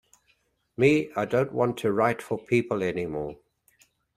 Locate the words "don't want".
1.25-1.77